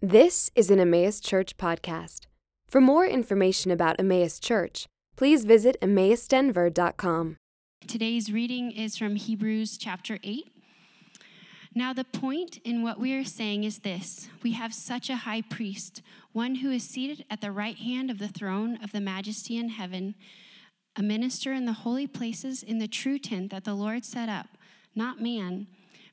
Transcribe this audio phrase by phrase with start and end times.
[0.00, 2.26] This is an Emmaus Church podcast.
[2.68, 4.86] For more information about Emmaus Church,
[5.16, 7.36] please visit emmausdenver.com.
[7.84, 10.52] Today's reading is from Hebrews chapter 8.
[11.74, 15.42] Now, the point in what we are saying is this we have such a high
[15.42, 19.56] priest, one who is seated at the right hand of the throne of the majesty
[19.56, 20.14] in heaven,
[20.94, 24.46] a minister in the holy places in the true tent that the Lord set up,
[24.94, 25.66] not man.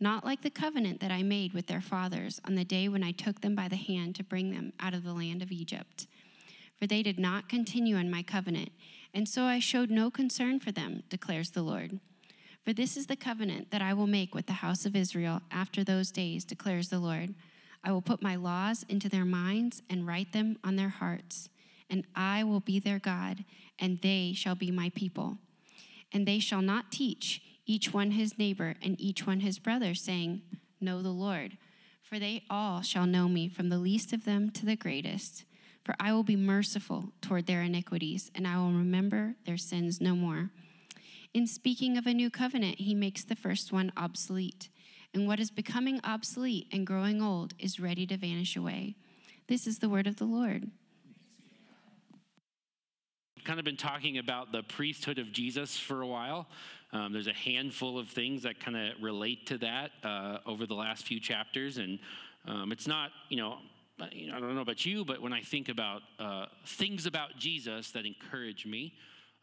[0.00, 3.12] not like the covenant that I made with their fathers on the day when I
[3.12, 6.06] took them by the hand to bring them out of the land of Egypt.
[6.78, 8.70] For they did not continue in my covenant,
[9.12, 12.00] and so I showed no concern for them, declares the Lord.
[12.64, 15.84] For this is the covenant that I will make with the house of Israel after
[15.84, 17.34] those days, declares the Lord.
[17.82, 21.48] I will put my laws into their minds and write them on their hearts,
[21.88, 23.44] and I will be their God,
[23.78, 25.38] and they shall be my people.
[26.12, 30.42] And they shall not teach each one his neighbor, and each one his brother, saying,
[30.80, 31.56] Know the Lord.
[32.02, 35.44] For they all shall know me, from the least of them to the greatest.
[35.84, 40.16] For I will be merciful toward their iniquities, and I will remember their sins no
[40.16, 40.50] more.
[41.32, 44.68] In speaking of a new covenant, he makes the first one obsolete.
[45.14, 48.96] And what is becoming obsolete and growing old is ready to vanish away.
[49.46, 50.72] This is the word of the Lord.
[53.44, 56.46] kind of been talking about the priesthood of Jesus for a while.
[56.92, 60.74] Um, there's a handful of things that kind of relate to that uh, over the
[60.74, 61.98] last few chapters, and
[62.46, 63.58] um, it's not, you know,
[64.00, 68.06] I don't know about you, but when I think about uh, things about Jesus that
[68.06, 68.94] encourage me,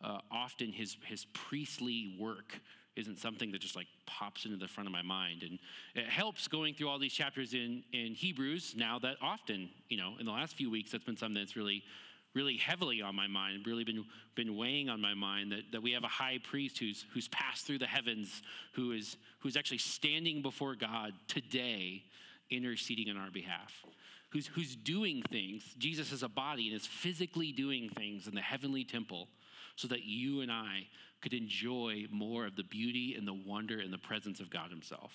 [0.03, 2.59] uh, often his his priestly work
[2.95, 5.59] isn't something that just like pops into the front of my mind, and
[5.95, 8.73] it helps going through all these chapters in in Hebrews.
[8.75, 11.83] Now that often, you know, in the last few weeks, that's been something that's really
[12.33, 14.05] really heavily on my mind, really been,
[14.35, 17.65] been weighing on my mind that, that we have a high priest who's, who's passed
[17.65, 18.41] through the heavens,
[18.73, 22.03] who is, who's actually standing before God today,
[22.49, 23.83] interceding on our behalf,
[24.29, 25.63] who's, who's doing things.
[25.77, 29.27] Jesus is a body and is physically doing things in the heavenly temple
[29.75, 30.87] so that you and I
[31.21, 35.11] could enjoy more of the beauty and the wonder and the presence of God Himself.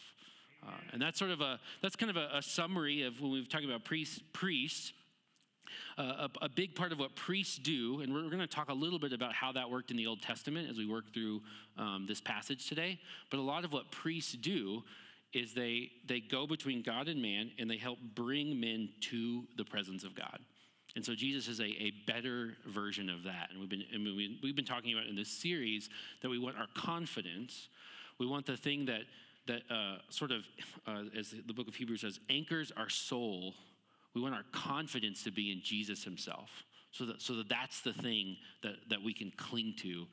[0.65, 3.49] Uh, and that's sort of a that's kind of a, a summary of when we've
[3.49, 4.93] talking about priests priests
[5.98, 8.75] a, a, big part of what priests do, and we're, we're going to talk a
[8.75, 11.42] little bit about how that worked in the Old Testament as we work through
[11.76, 12.98] um, this passage today.
[13.30, 14.82] But a lot of what priests do
[15.32, 19.64] is they they go between God and man, and they help bring men to the
[19.64, 20.38] presence of God.
[20.94, 23.48] And so Jesus is a, a better version of that.
[23.50, 25.88] And we've been mean, we, we've been talking about in this series
[26.20, 27.69] that we want our confidence.
[28.19, 29.03] We want the thing that
[29.47, 30.47] that uh, sort of,
[30.86, 33.54] uh, as the book of Hebrews says, anchors our soul
[34.15, 36.50] we want our confidence to be in Jesus himself.
[36.91, 40.06] So that, so that that's the thing that, that we can cling to.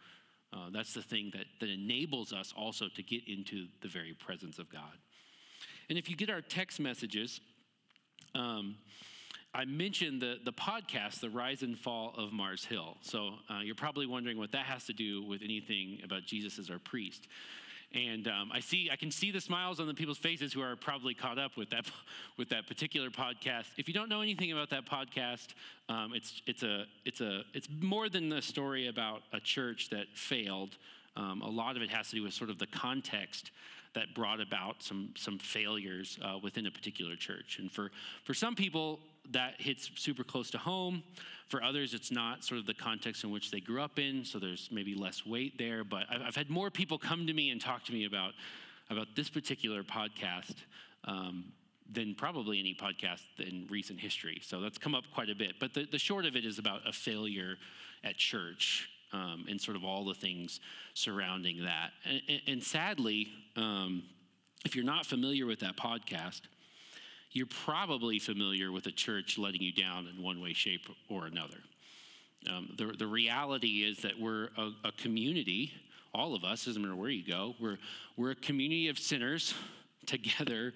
[0.53, 4.57] Uh, that's the thing that, that enables us also to get into the very presence
[4.59, 4.97] of God.
[5.89, 7.41] And if you get our text messages,
[8.33, 8.77] um,
[9.53, 12.97] I mentioned the, the podcast, The Rise and Fall of Mars Hill.
[13.01, 16.69] So uh, you're probably wondering what that has to do with anything about Jesus as
[16.69, 17.27] our priest.
[17.93, 20.75] And um, I see, I can see the smiles on the people's faces who are
[20.75, 21.85] probably caught up with that,
[22.37, 23.65] with that particular podcast.
[23.77, 25.47] If you don't know anything about that podcast,
[25.89, 30.05] um, it's it's a it's a it's more than the story about a church that
[30.13, 30.77] failed.
[31.17, 33.51] Um, a lot of it has to do with sort of the context
[33.95, 37.57] that brought about some some failures uh, within a particular church.
[37.59, 37.89] And for
[38.23, 38.99] for some people,
[39.31, 41.03] that hits super close to home.
[41.47, 44.37] For others, it's not sort of the context in which they grew up in, so
[44.37, 45.83] there's maybe less weight there.
[45.83, 48.33] But I've, I've had more people come to me and talk to me about,
[48.89, 50.55] about this particular podcast
[51.05, 51.45] um,
[51.91, 54.41] than probably any podcast in recent history.
[54.43, 55.53] So that's come up quite a bit.
[55.59, 57.55] But the, the short of it is about a failure
[58.03, 60.59] at church um, and sort of all the things
[60.93, 61.91] surrounding that.
[62.05, 64.03] And, and, and sadly, um,
[64.65, 66.41] if you're not familiar with that podcast,
[67.31, 71.57] you're probably familiar with a church letting you down in one way, shape, or another.
[72.49, 75.73] Um, the, the reality is that we're a, a community,
[76.13, 77.77] all of us, doesn't matter where you go, we're,
[78.17, 79.53] we're a community of sinners
[80.05, 80.73] together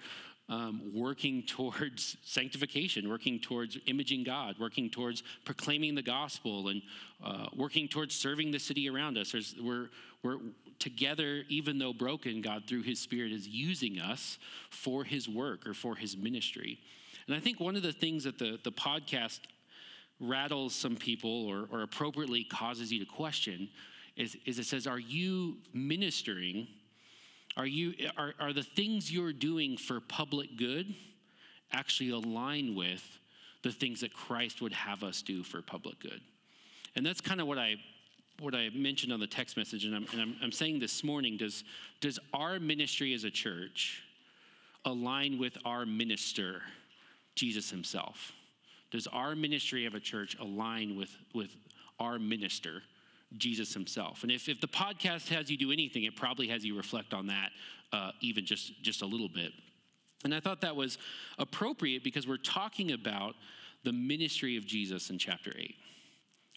[0.50, 6.82] um, working towards sanctification, working towards imaging God, working towards proclaiming the gospel, and
[7.24, 9.32] uh, working towards serving the city around us.
[9.32, 9.90] There's, we're,
[10.22, 10.40] we're
[10.80, 14.38] together, even though broken, God, through His Spirit, is using us
[14.70, 16.80] for His work or for His ministry.
[17.28, 19.40] And I think one of the things that the, the podcast
[20.20, 23.70] rattles some people or, or appropriately causes you to question
[24.16, 26.68] is, is it says, Are you ministering?
[27.56, 30.96] Are, you, are, are the things you're doing for public good
[31.72, 33.04] actually align with
[33.62, 36.22] the things that Christ would have us do for public good?
[36.96, 37.76] And that's kind of what I
[38.44, 41.38] what I mentioned on the text message, and I'm, and I'm, I'm saying this morning
[41.38, 41.64] does,
[42.02, 44.04] does our ministry as a church
[44.86, 46.62] align with our minister,
[47.36, 48.34] Jesus himself?
[48.92, 51.56] Does our ministry of a church align with, with
[52.00, 52.84] our minister,
[53.38, 54.24] Jesus himself.
[54.24, 57.28] And if, if the podcast has you do anything, it probably has you reflect on
[57.28, 57.50] that
[57.92, 59.52] uh, even just, just a little bit.
[60.24, 60.98] And I thought that was
[61.38, 63.36] appropriate because we're talking about
[63.84, 65.76] the ministry of Jesus in chapter 8.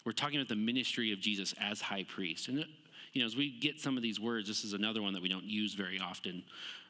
[0.05, 2.47] We're talking about the ministry of Jesus as high priest.
[2.47, 2.65] And,
[3.13, 5.29] you know, as we get some of these words, this is another one that we
[5.29, 6.43] don't use very often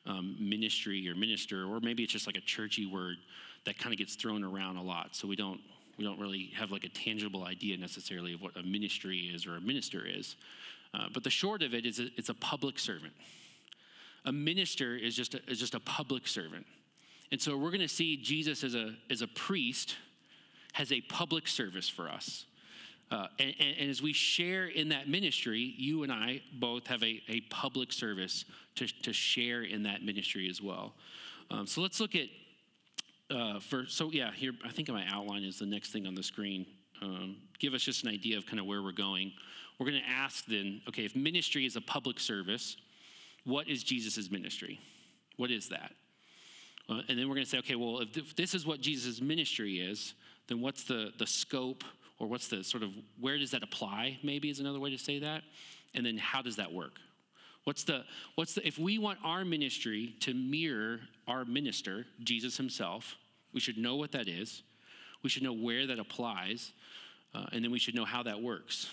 [0.06, 3.18] um, ministry or minister, or maybe it's just like a churchy word
[3.66, 5.16] that kind of gets thrown around a lot.
[5.16, 5.60] So we don't
[5.98, 9.56] we don't really have like a tangible idea necessarily of what a ministry is or
[9.56, 10.36] a minister is.
[10.94, 13.14] Uh, but the short of it is it's a public servant.
[14.26, 16.66] A minister is just a, is just a public servant.
[17.32, 19.96] And so we're going to see Jesus as a, as a priest
[20.74, 22.46] has a public service for us.
[23.10, 27.22] Uh, and, and, as we share in that ministry, you and I both have a,
[27.30, 28.44] a public service
[28.76, 30.94] to, to share in that ministry as well.
[31.50, 32.28] Um, so let's look at
[33.30, 36.24] uh, for so yeah here i think my outline is the next thing on the
[36.24, 36.66] screen.
[37.02, 39.32] Um, give us just an idea of kind of where we're going.
[39.78, 42.78] We're going to ask then okay if ministry is a public service
[43.44, 44.80] what is jesus' ministry?
[45.38, 45.92] What is that?
[46.90, 49.22] Uh, and then we're going to say okay well if, if this is what jesus'
[49.22, 50.14] ministry is
[50.48, 51.84] then what's the the scope
[52.20, 55.20] or what's the sort of where does that apply maybe is another way to say
[55.20, 55.44] that
[55.94, 57.00] and then how does that work
[57.68, 58.06] What's the,
[58.36, 63.18] what's the, if we want our ministry to mirror our minister, Jesus himself,
[63.52, 64.64] we should know what that is.
[65.22, 66.72] We should know where that applies.
[67.36, 68.90] Uh, and then we should know how that works.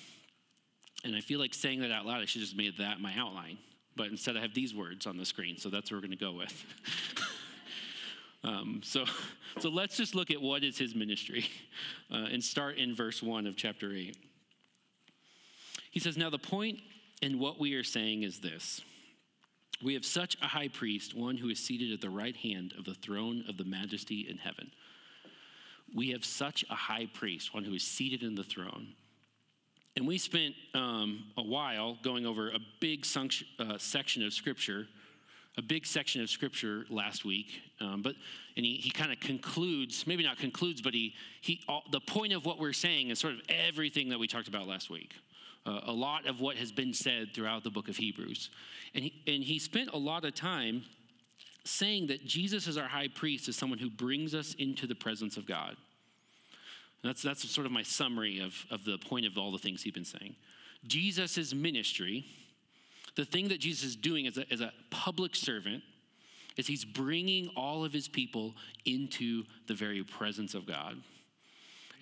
[1.05, 3.59] And I feel like saying that out loud, I should just made that my outline.
[3.95, 6.25] But instead, I have these words on the screen, so that's what we're going to
[6.25, 6.65] go with.
[8.45, 9.05] um, so,
[9.59, 11.49] so let's just look at what is his ministry
[12.13, 14.17] uh, and start in verse 1 of chapter 8.
[15.91, 16.81] He says, Now the point
[17.23, 18.83] in what we are saying is this
[19.83, 22.85] We have such a high priest, one who is seated at the right hand of
[22.85, 24.71] the throne of the majesty in heaven.
[25.95, 28.89] We have such a high priest, one who is seated in the throne.
[29.97, 33.07] And we spent um, a while going over a big
[33.61, 34.89] uh, section of scripture,
[35.57, 37.61] a big section of scripture last week.
[37.81, 38.15] Um, but
[38.57, 42.33] and he, he kind of concludes, maybe not concludes, but he he all, the point
[42.33, 45.15] of what we're saying is sort of everything that we talked about last week
[45.67, 48.51] uh, a lot of what has been said throughout the book of Hebrews.
[48.95, 50.83] And he, and he spent a lot of time
[51.65, 55.37] saying that Jesus as our high priest is someone who brings us into the presence
[55.37, 55.77] of God.
[57.03, 59.83] And that's, that's sort of my summary of, of the point of all the things
[59.83, 60.37] he's been saying.
[60.87, 62.27] Jesus' ministry,
[63.17, 65.83] the thing that Jesus is doing as a, as a public servant,
[66.57, 68.55] is he's bringing all of his people
[68.85, 70.97] into the very presence of God.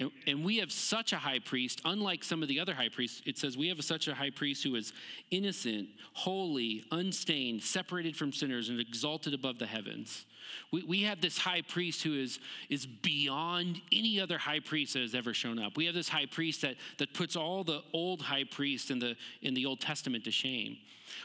[0.02, 3.22] And, and, we have such a high priest, unlike some of the other high priests,
[3.24, 4.92] it says we have such a high priest who is
[5.30, 10.26] innocent, holy, unstained, separated from sinners, and exalted above the heavens.
[10.72, 15.02] We, we have this high priest who is, is beyond any other high priest that
[15.02, 15.76] has ever shown up.
[15.76, 19.16] We have this high priest that, that puts all the old high priests in the,
[19.40, 20.78] in the Old Testament to shame.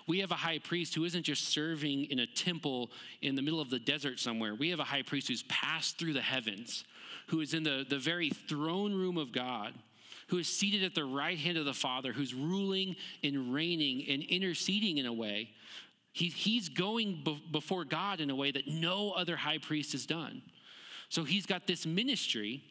[0.06, 2.92] We have a high priest who isn't just serving in a temple
[3.22, 4.54] in the middle of the desert somewhere.
[4.54, 6.84] We have a high priest who's passed through the heavens
[7.28, 9.74] who is in the, the very throne room of God,
[10.28, 14.24] who is seated at the right hand of the Father, who's ruling and reigning and
[14.24, 15.50] interceding in a way.
[16.14, 20.06] He, he's going be- before God in a way that no other high priest has
[20.06, 20.42] done.
[21.10, 22.64] So he's got this ministry,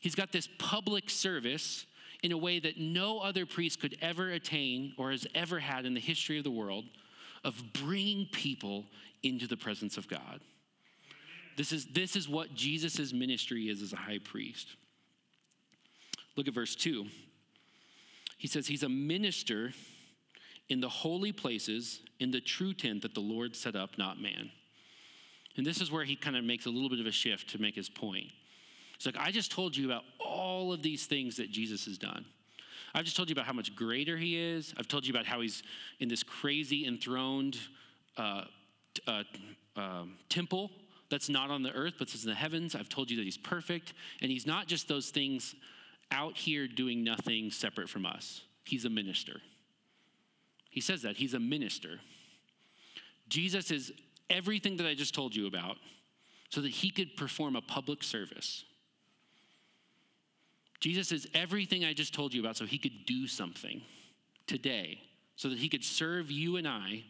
[0.00, 1.86] he's got this public service
[2.22, 5.92] in a way that no other priest could ever attain or has ever had in
[5.92, 6.84] the history of the world
[7.44, 8.86] of bringing people
[9.22, 10.40] into the presence of God.
[11.56, 14.68] This is, this is what Jesus' ministry is as a high priest.
[16.36, 17.06] Look at verse 2.
[18.36, 19.72] He says, He's a minister
[20.68, 24.50] in the holy places in the true tent that the Lord set up, not man.
[25.56, 27.60] And this is where he kind of makes a little bit of a shift to
[27.60, 28.26] make his point.
[28.96, 32.24] It's like, I just told you about all of these things that Jesus has done.
[32.94, 34.72] I've just told you about how much greater he is.
[34.78, 35.62] I've told you about how he's
[36.00, 37.58] in this crazy enthroned
[38.16, 38.44] uh,
[39.06, 39.24] uh,
[39.76, 40.70] uh, temple
[41.14, 42.74] that's not on the earth, but is in the heavens.
[42.74, 43.92] I've told you that he's perfect.
[44.20, 45.54] And he's not just those things
[46.10, 49.40] out here doing nothing separate from us, he's a minister.
[50.70, 52.00] He says that he's a minister.
[53.28, 53.92] Jesus is
[54.28, 55.76] everything that I just told you about
[56.48, 58.64] so that he could perform a public service.
[60.80, 63.82] Jesus is everything I just told you about so he could do something
[64.48, 64.98] today,
[65.36, 67.04] so that he could serve you and I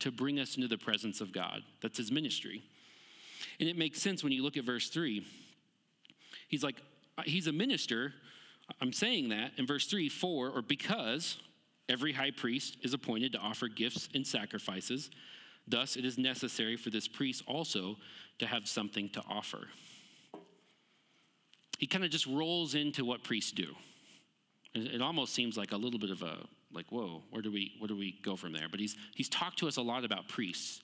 [0.00, 1.62] to bring us into the presence of God.
[1.80, 2.62] That's his ministry.
[3.60, 5.24] And it makes sense when you look at verse 3.
[6.48, 6.76] He's like,
[7.18, 8.12] uh, he's a minister.
[8.80, 11.38] I'm saying that in verse 3 for or because
[11.88, 15.10] every high priest is appointed to offer gifts and sacrifices.
[15.68, 17.96] Thus, it is necessary for this priest also
[18.38, 19.68] to have something to offer.
[21.78, 23.74] He kind of just rolls into what priests do.
[24.74, 26.38] It almost seems like a little bit of a
[26.72, 28.68] like, whoa, where do we where do we go from there?
[28.70, 30.82] But he's he's talked to us a lot about priests.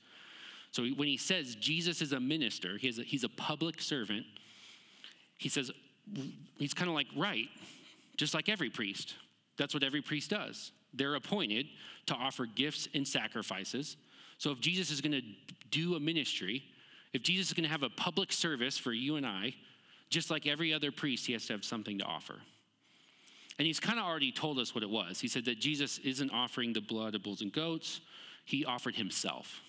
[0.72, 4.26] So when he says Jesus is a minister, he a, he's a public servant.
[5.36, 5.70] He says
[6.58, 7.48] he's kind of like right,
[8.16, 9.14] just like every priest.
[9.58, 10.72] That's what every priest does.
[10.94, 11.66] They're appointed
[12.06, 13.96] to offer gifts and sacrifices.
[14.38, 15.22] So if Jesus is going to
[15.70, 16.64] do a ministry,
[17.12, 19.54] if Jesus is going to have a public service for you and I,
[20.10, 22.36] just like every other priest, he has to have something to offer.
[23.58, 25.20] And he's kind of already told us what it was.
[25.20, 28.00] He said that Jesus isn't offering the blood of bulls and goats,
[28.44, 29.60] he offered himself.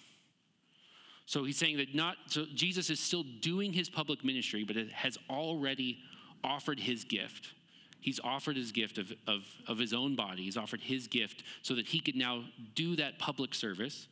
[1.26, 5.18] So he's saying that not so Jesus is still doing his public ministry, but has
[5.30, 6.00] already
[6.44, 7.54] offered his gift.
[8.02, 10.44] He's offered his gift of, of, of his own body.
[10.44, 12.44] He's offered his gift so that he could now
[12.76, 14.08] do that public service,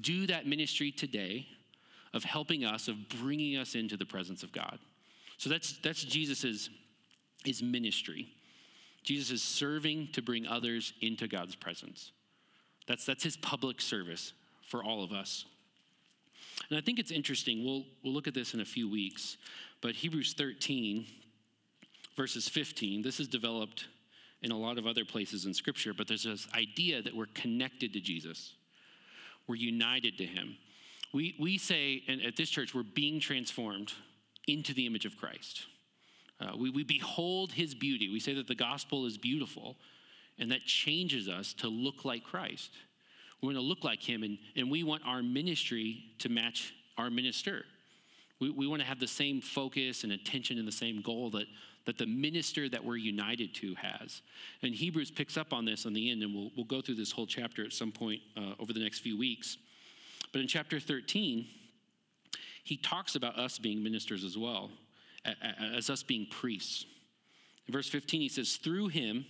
[0.00, 1.46] do that ministry today
[2.12, 4.80] of helping us, of bringing us into the presence of God.
[5.38, 6.68] So that's, that's Jesus'
[7.44, 8.28] his ministry.
[9.04, 12.10] Jesus is serving to bring others into God's presence.
[12.88, 14.32] That's, that's his public service
[14.66, 15.44] for all of us.
[16.68, 17.64] And I think it's interesting.
[17.64, 19.36] We'll, we'll look at this in a few weeks.
[19.80, 21.06] But Hebrews 13,
[22.16, 23.86] verses 15, this is developed
[24.42, 27.94] in a lot of other places in Scripture, but there's this idea that we're connected
[27.94, 28.52] to Jesus,
[29.46, 30.56] we're united to Him.
[31.14, 33.92] We, we say and at this church, we're being transformed
[34.46, 35.66] into the image of Christ.
[36.40, 38.10] Uh, we, we behold His beauty.
[38.10, 39.76] We say that the gospel is beautiful,
[40.38, 42.70] and that changes us to look like Christ.
[43.44, 47.10] We want to look like Him, and, and we want our ministry to match our
[47.10, 47.66] minister.
[48.40, 51.46] We, we want to have the same focus and attention and the same goal that
[51.84, 54.22] that the minister that we're united to has.
[54.62, 57.12] And Hebrews picks up on this on the end, and we'll, we'll go through this
[57.12, 59.58] whole chapter at some point uh, over the next few weeks.
[60.32, 61.46] But in chapter 13,
[62.62, 64.70] he talks about us being ministers as well,
[65.76, 66.86] as us being priests.
[67.66, 69.26] In verse 15, he says, Through him,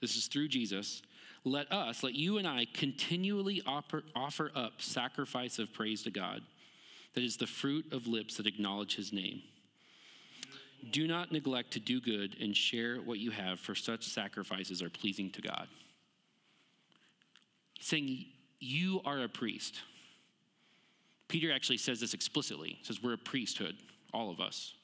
[0.00, 1.02] this is through Jesus,
[1.46, 6.42] let us, let you and I continually offer, up sacrifice of praise to God.
[7.14, 9.42] That is the fruit of lips that acknowledge his name.
[10.90, 14.90] Do not neglect to do good and share what you have, for such sacrifices are
[14.90, 15.68] pleasing to God.
[17.80, 18.26] Saying,
[18.58, 19.76] You are a priest.
[21.28, 22.76] Peter actually says this explicitly.
[22.80, 23.76] He says, We're a priesthood,
[24.12, 24.74] all of us.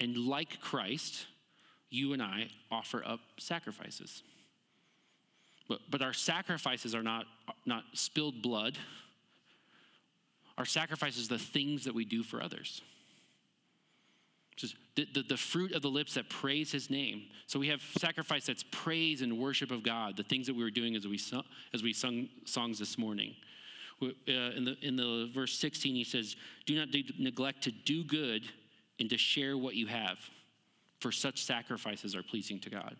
[0.00, 1.26] And like Christ,
[1.90, 4.22] you and I offer up sacrifices.
[5.72, 7.24] But, but our sacrifices are not,
[7.64, 8.76] not spilled blood.
[10.58, 12.82] Our sacrifices the things that we do for others.
[14.54, 17.22] Just the, the, the, fruit of the lips that praise his name.
[17.46, 20.70] So we have sacrifice that's praise and worship of God, the things that we were
[20.70, 23.34] doing as we, sung, as we sung songs this morning.
[24.02, 26.36] Uh, in, the, in the verse 16, he says,
[26.66, 28.42] Do not de- neglect to do good
[29.00, 30.18] and to share what you have,
[31.00, 32.94] for such sacrifices are pleasing to God.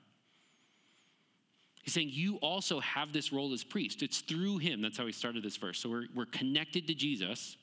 [1.83, 4.03] He's saying you also have this role as priest.
[4.03, 4.81] It's through him.
[4.81, 5.79] That's how he started this verse.
[5.79, 7.57] So we're, we're connected to Jesus,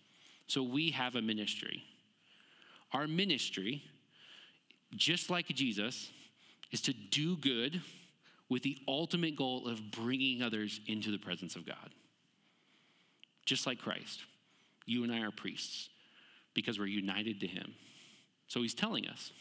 [0.47, 1.83] so we have a ministry.
[2.91, 3.81] Our ministry,
[4.95, 6.11] just like Jesus,
[6.71, 7.81] is to do good
[8.49, 11.93] with the ultimate goal of bringing others into the presence of God.
[13.45, 14.21] Just like Christ,
[14.85, 15.89] you and I are priests
[16.53, 17.73] because we're united to Him.
[18.47, 19.31] So He's telling us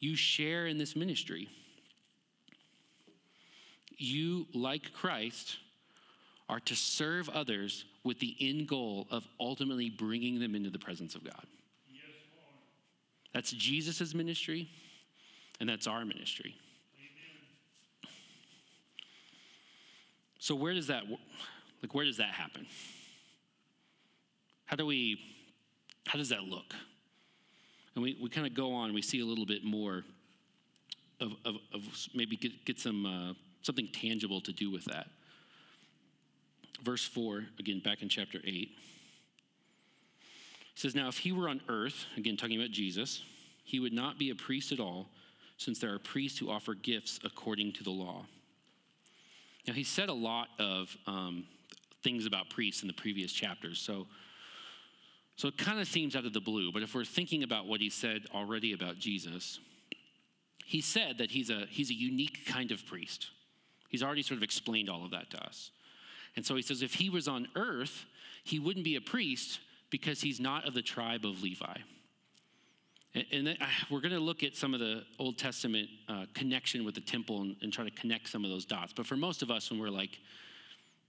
[0.00, 1.48] you share in this ministry.
[3.98, 5.58] You, like Christ,
[6.48, 11.14] are to serve others with the end goal of ultimately bringing them into the presence
[11.14, 11.46] of God.
[13.34, 14.68] That's Jesus' ministry,
[15.60, 16.54] and that's our ministry.
[16.96, 18.12] Amen.
[20.38, 21.02] So where does that
[21.82, 22.66] like where does that happen?
[24.64, 25.20] How do we
[26.06, 26.74] how does that look?
[27.98, 30.04] And we, we kind of go on, we see a little bit more
[31.20, 31.82] of, of, of
[32.14, 35.08] maybe get, get some, uh, something tangible to do with that.
[36.82, 38.70] Verse 4, again, back in chapter 8
[40.78, 43.22] says, Now, if he were on earth, again, talking about Jesus,
[43.64, 45.08] he would not be a priest at all,
[45.56, 48.24] since there are priests who offer gifts according to the law.
[49.66, 51.46] Now, he said a lot of um,
[52.04, 54.06] things about priests in the previous chapters, so,
[55.36, 57.80] so it kind of seems out of the blue, but if we're thinking about what
[57.80, 59.58] he said already about Jesus,
[60.64, 63.30] he said that he's a, he's a unique kind of priest.
[63.88, 65.70] He's already sort of explained all of that to us.
[66.36, 68.04] And so he says if he was on earth,
[68.44, 71.76] he wouldn't be a priest because he's not of the tribe of Levi.
[73.32, 76.84] And, then, uh, we're going to look at some of the Old Testament uh, connection
[76.84, 78.92] with the temple and, and try to connect some of those dots.
[78.92, 80.18] But for most of us, when we're like,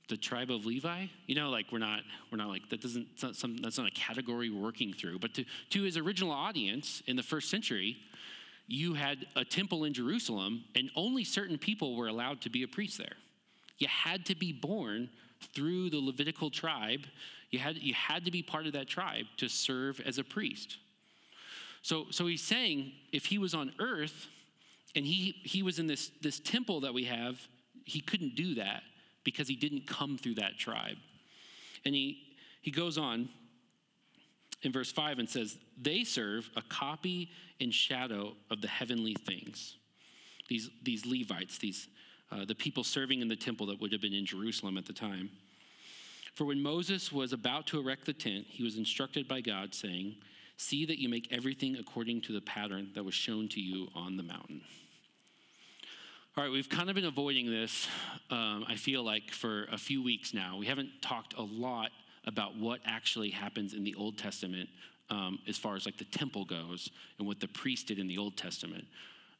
[0.07, 3.35] the tribe of Levi, you know, like we're not, we're not like that doesn't not
[3.35, 5.19] some, that's not a category we're working through.
[5.19, 7.97] But to, to his original audience in the first century,
[8.69, 12.67] you had a temple in Jerusalem, and only certain people were allowed to be a
[12.67, 13.17] priest there.
[13.77, 15.09] You had to be born
[15.53, 17.01] through the Levitical tribe
[17.51, 20.77] you had, you had to be part of that tribe to serve as a priest.
[21.81, 24.27] So, so he's saying if he was on earth
[24.95, 27.39] and he, he was in this, this temple that we have,
[27.85, 28.83] he couldn't do that
[29.23, 30.97] because he didn't come through that tribe.
[31.85, 32.19] And he,
[32.61, 33.29] he goes on
[34.61, 39.77] in verse 5 and says, They serve a copy and shadow of the heavenly things.
[40.47, 41.87] These, these Levites, these,
[42.31, 44.93] uh, the people serving in the temple that would have been in Jerusalem at the
[44.93, 45.29] time.
[46.35, 50.15] For when Moses was about to erect the tent, he was instructed by God, saying,
[50.57, 54.17] See that you make everything according to the pattern that was shown to you on
[54.17, 54.61] the mountain.
[56.37, 57.87] All right, we've kind of been avoiding this,
[58.29, 60.57] um, I feel like, for a few weeks now.
[60.57, 61.91] We haven't talked a lot
[62.25, 64.69] about what actually happens in the Old Testament
[65.09, 68.17] um, as far as like the temple goes and what the priest did in the
[68.17, 68.85] Old Testament.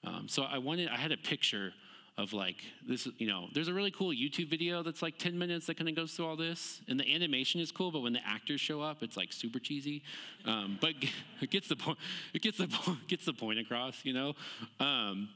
[0.04, 1.74] Um, so I wanted, I had a picture
[2.20, 5.68] of like this you know there's a really cool youtube video that's like 10 minutes
[5.68, 8.20] that kind of goes through all this and the animation is cool but when the
[8.28, 10.04] actors show up it's like super cheesy.
[10.46, 10.94] Um, but
[11.42, 11.98] it gets the point
[12.34, 14.34] it gets the point gets the point across you know?
[14.82, 15.30] Um,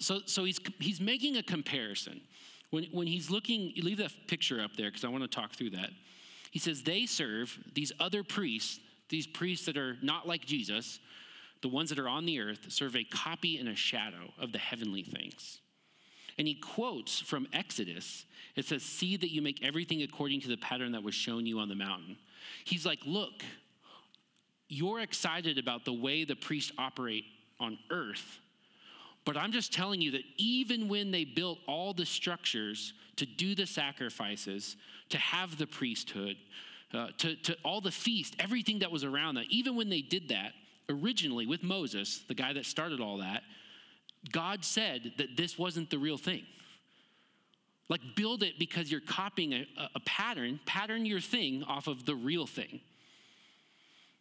[0.00, 2.20] so so he's he's making a comparison.
[2.70, 5.70] When when he's looking leave that picture up there because i want to talk through
[5.70, 5.90] that
[6.50, 11.00] he says they serve these other priests these priests that are not like jesus
[11.60, 14.58] the ones that are on the earth serve a copy and a shadow of the
[14.58, 15.60] heavenly things
[16.38, 18.24] and he quotes from Exodus.
[18.54, 21.58] It says, See that you make everything according to the pattern that was shown you
[21.58, 22.16] on the mountain.
[22.64, 23.42] He's like, Look,
[24.68, 27.24] you're excited about the way the priests operate
[27.58, 28.38] on earth.
[29.24, 33.54] But I'm just telling you that even when they built all the structures to do
[33.54, 34.76] the sacrifices,
[35.10, 36.36] to have the priesthood,
[36.92, 40.28] uh, to, to all the feast, everything that was around that, even when they did
[40.28, 40.52] that,
[40.88, 43.42] originally with Moses, the guy that started all that,
[44.32, 46.44] God said that this wasn't the real thing.
[47.88, 52.14] Like, build it because you're copying a, a, pattern, pattern your thing off of the
[52.14, 52.80] real thing.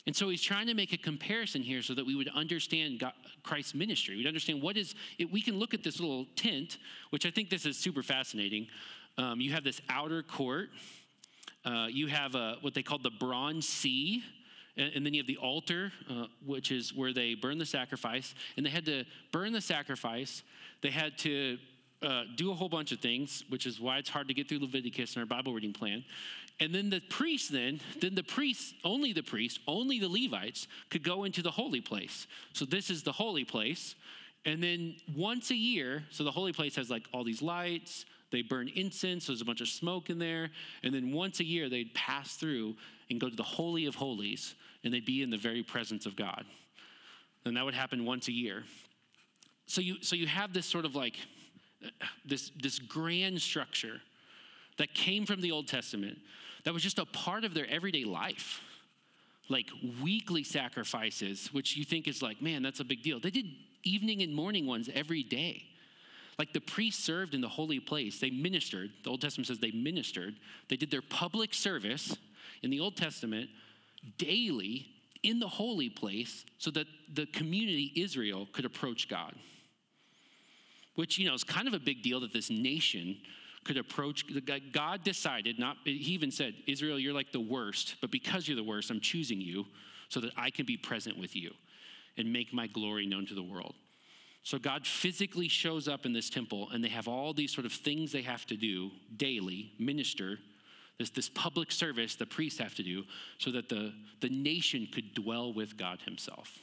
[0.06, 3.12] And so he's trying to make a comparison here so that we would understand God,
[3.44, 4.16] Christ's ministry.
[4.16, 5.30] We'd understand what is it.
[5.30, 6.78] We can look at this little tent,
[7.10, 8.68] which I think this is super fascinating.
[9.18, 10.70] Um, you have this outer court,
[11.66, 14.24] uh, you have a, what they call the bronze sea
[14.78, 18.36] and, and then you have the altar, uh, which is where they burn the sacrifice.
[18.56, 20.44] And they had to burn the sacrifice.
[20.82, 21.58] They had to
[22.02, 24.60] uh, do a whole bunch of things, which is why it's hard to get through
[24.60, 26.06] Leviticus in our Bible reading plan.
[26.60, 31.04] And then the priests, then, then the priests, only the priests, only the Levites could
[31.04, 32.28] go into the holy place.
[32.54, 33.96] So this is the holy place.
[34.46, 38.42] And then once a year, so the holy place has like all these lights, they
[38.42, 40.50] burn incense, there's a bunch of smoke in there.
[40.84, 42.76] And then once a year, they'd pass through
[43.10, 46.16] and go to the Holy of Holies, and they'd be in the very presence of
[46.16, 46.44] God.
[47.46, 48.64] And that would happen once a year.
[49.66, 51.16] So you, so you have this sort of like
[52.26, 54.02] this, this grand structure
[54.78, 56.18] that came from the Old Testament
[56.64, 58.62] that was just a part of their everyday life.
[59.50, 59.68] Like
[60.04, 63.22] weekly sacrifices, which you think is like, man, that's a big deal.
[63.22, 63.46] They did
[63.84, 65.64] evening and morning ones every day.
[66.38, 68.92] Like the priests served in the holy place, they ministered.
[69.04, 70.36] The Old Testament says they ministered.
[70.70, 72.16] They did their public service
[72.62, 73.50] in the Old Testament
[74.18, 74.88] daily
[75.24, 79.34] in the holy place so that the community Israel could approach God.
[80.96, 83.18] Which, you know, is kind of a big deal that this nation
[83.64, 84.26] could approach.
[84.46, 88.56] God God decided, not, he even said, Israel, you're like the worst, but because you're
[88.56, 89.66] the worst, I'm choosing you
[90.10, 91.52] so that I can be present with you
[92.16, 93.76] and make my glory known to the world.
[94.44, 97.74] So God physically shows up in this temple, and they have all these sort of
[97.74, 100.40] things they have to do daily, minister
[100.98, 103.04] this, this public service the priests have to do
[103.38, 106.58] so that the, the nation could dwell with God himself.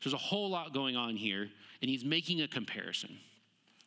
[0.00, 1.48] So There's a whole lot going on here,
[1.82, 3.18] and he's making a comparison.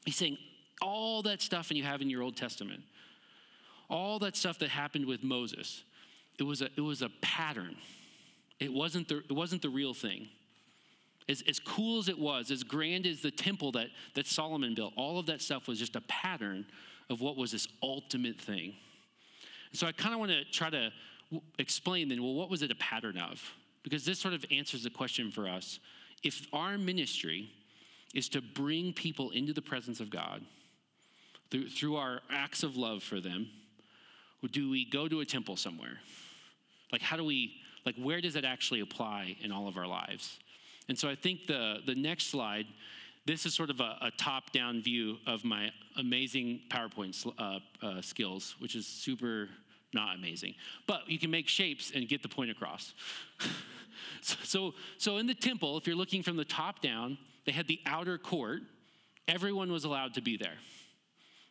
[0.06, 0.38] He's saying
[0.82, 2.82] all that stuff and you have in your Old Testament,
[3.90, 5.84] all that stuff that happened with Moses,
[6.40, 7.76] it was a, it was a pattern.
[8.60, 10.28] It wasn't the, it wasn't the real thing.
[11.30, 14.94] As, as cool as it was, as grand as the temple that, that Solomon built,
[14.98, 16.66] all of that stuff was just a pattern
[17.10, 18.74] of what was this ultimate thing.
[19.72, 20.92] So I kind of want to try to
[21.58, 23.42] explain then, well, what was it a pattern of?
[23.84, 25.80] Because this sort of answers the question for us.
[26.24, 27.50] If our ministry
[28.14, 30.42] is to bring people into the presence of God
[31.50, 33.48] through, through our acts of love for them,
[34.52, 36.00] do we go to a temple somewhere?
[36.92, 37.56] Like, how do we,
[37.86, 40.38] like, where does it actually apply in all of our lives?
[40.90, 42.66] And so I think the, the next slide,
[43.26, 48.02] this is sort of a, a top down view of my amazing PowerPoint uh, uh,
[48.02, 49.50] skills, which is super
[49.94, 50.56] not amazing.
[50.88, 52.94] But you can make shapes and get the point across.
[54.22, 57.68] so, so, so in the temple, if you're looking from the top down, they had
[57.68, 58.62] the outer court.
[59.28, 60.58] Everyone was allowed to be there.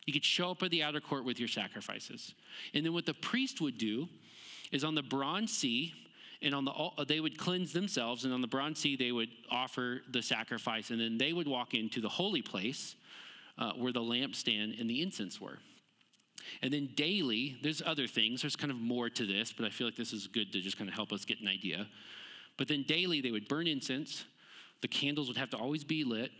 [0.05, 2.33] You could show up at the outer court with your sacrifices.
[2.73, 4.09] And then what the priest would do
[4.71, 5.93] is on the bronze sea,
[6.43, 10.01] and on the they would cleanse themselves, and on the bronze sea they would offer
[10.11, 12.95] the sacrifice, and then they would walk into the holy place
[13.57, 15.59] uh, where the lampstand and the incense were.
[16.61, 18.41] And then daily, there's other things.
[18.41, 20.77] There's kind of more to this, but I feel like this is good to just
[20.77, 21.87] kind of help us get an idea.
[22.57, 24.25] But then daily, they would burn incense.
[24.81, 26.31] The candles would have to always be lit.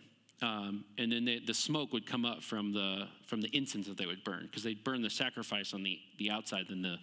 [0.42, 3.98] Um, and then they, the smoke would come up from the from the incense that
[3.98, 6.98] they would burn because they'd burn the sacrifice on the the outside then the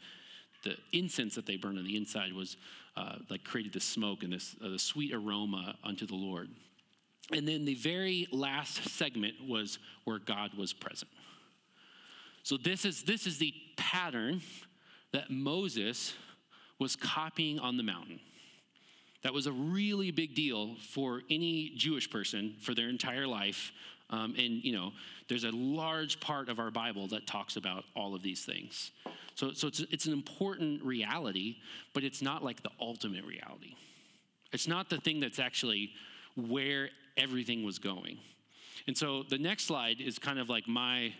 [0.63, 2.59] the incense that they burned on the inside was
[2.97, 6.49] uh, like created the smoke and this uh, the sweet aroma unto the lord
[7.33, 11.11] and then the very last segment was where god was present
[12.43, 14.41] so this is this is the pattern
[15.13, 16.15] that moses
[16.79, 18.21] was copying on the mountain
[19.23, 23.73] that was a really big deal for any Jewish person for their entire life.
[24.11, 24.93] Um, and, you know,
[25.29, 28.91] there's a large part of our Bible that talks about all of these things.
[29.37, 31.59] So, so it's, it's an important reality,
[31.95, 33.77] but it's not like the ultimate reality.
[34.53, 35.93] It's not the thing that's actually
[36.37, 38.19] where everything was going.
[38.89, 41.15] And so the next slide is kind of like my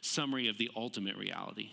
[0.00, 1.70] summary of the ultimate reality.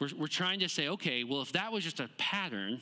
[0.00, 2.80] We're, we're trying to say, okay, well, if that was just a pattern,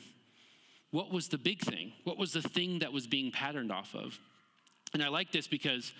[0.91, 1.91] what was the big thing?
[2.05, 4.17] What was the thing that was being patterned off of?
[4.93, 5.91] And I like this because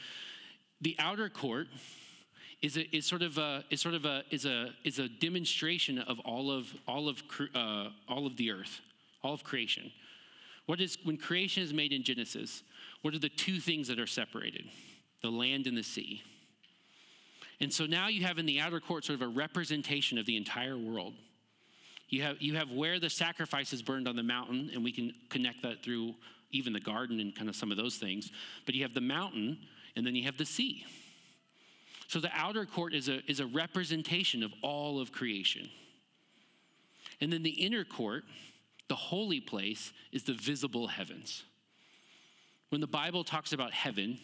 [0.81, 1.67] the outer court
[2.61, 5.99] is, a, is sort of a is sort of a is a is a demonstration
[5.99, 7.21] of all of all of
[7.55, 8.81] uh, all of the earth,
[9.23, 9.91] all of creation.
[10.65, 12.63] What is when creation is made in Genesis?
[13.01, 14.65] What are the two things that are separated?
[15.21, 16.21] The land and the sea.
[17.61, 20.37] And so now you have in the outer court sort of a representation of the
[20.37, 21.13] entire world.
[22.07, 25.13] You have, you have where the sacrifice is burned on the mountain, and we can
[25.29, 26.15] connect that through
[26.51, 28.31] even the garden and kind of some of those things.
[28.65, 29.59] But you have the mountain,
[29.95, 30.85] and then you have the sea.
[32.07, 35.69] So the outer court is a, is a representation of all of creation.
[37.21, 38.23] And then the inner court,
[38.87, 41.43] the holy place, is the visible heavens.
[42.69, 44.17] When the Bible talks about heaven,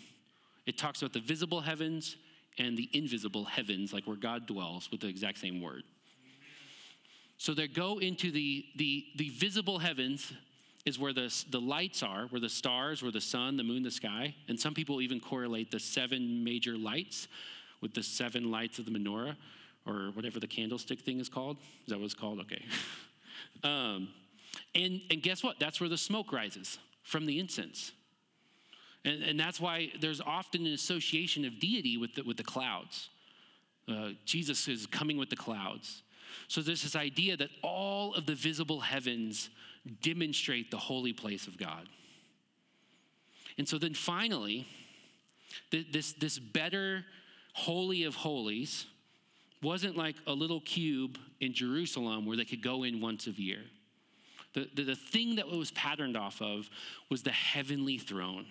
[0.65, 2.15] it talks about the visible heavens
[2.57, 5.83] and the invisible heavens, like where God dwells, with the exact same word.
[7.37, 10.31] So they go into the, the, the visible heavens,
[10.85, 13.91] is where the, the lights are, where the stars, where the sun, the moon, the
[13.91, 14.35] sky.
[14.47, 17.27] And some people even correlate the seven major lights
[17.81, 19.35] with the seven lights of the menorah,
[19.87, 21.57] or whatever the candlestick thing is called.
[21.85, 22.39] Is that what it's called?
[22.41, 22.63] Okay.
[23.63, 24.09] um,
[24.73, 25.59] and, and guess what?
[25.59, 27.91] That's where the smoke rises from the incense.
[29.03, 33.09] And, and that's why there's often an association of deity with the, with the clouds.
[33.87, 36.03] Uh, Jesus is coming with the clouds.
[36.47, 39.49] So there's this idea that all of the visible heavens
[40.01, 41.87] demonstrate the holy place of God.
[43.57, 44.67] And so then finally,
[45.71, 47.05] this, this better
[47.53, 48.85] holy of holies
[49.61, 53.61] wasn't like a little cube in Jerusalem where they could go in once a year.
[54.53, 56.69] The, the, the thing that was patterned off of
[57.09, 58.45] was the heavenly throne,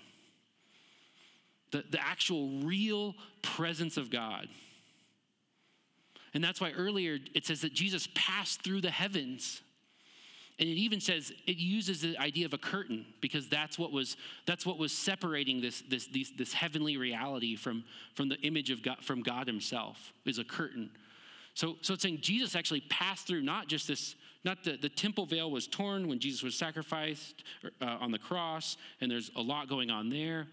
[1.70, 4.48] the, the actual real presence of God.
[6.34, 9.62] And that's why earlier it says that Jesus passed through the heavens.
[10.58, 14.16] And it even says it uses the idea of a curtain because that's what was
[14.46, 18.82] that's what was separating this this this, this heavenly reality from from the image of
[18.82, 20.90] God from God Himself is a curtain.
[21.54, 24.14] So so it's saying Jesus actually passed through not just this
[24.44, 27.42] not the, the temple veil was torn when Jesus was sacrificed
[27.80, 30.46] uh, on the cross, and there's a lot going on there,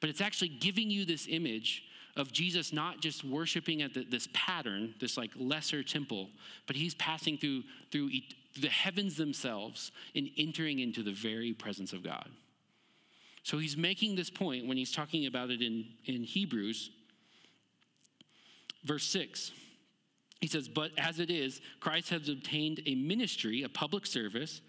[0.00, 1.84] but it's actually giving you this image
[2.16, 6.28] of Jesus not just worshiping at the, this pattern, this like lesser temple,
[6.66, 8.10] but he's passing through through
[8.60, 12.28] the heavens themselves and entering into the very presence of God.
[13.42, 16.90] So he's making this point when he's talking about it in, in Hebrews,
[18.84, 19.52] verse 6.
[20.40, 24.60] He says, But as it is, Christ has obtained a ministry, a public service,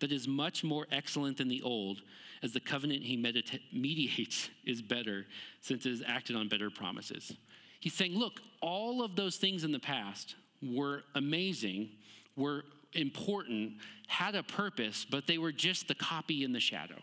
[0.00, 2.02] that is much more excellent than the old,
[2.42, 5.26] as the covenant he medita- mediates is better,
[5.60, 7.32] since it is acted on better promises.
[7.80, 11.90] He's saying, Look, all of those things in the past were amazing,
[12.36, 13.74] were important,
[14.06, 17.00] had a purpose, but they were just the copy in the shadow.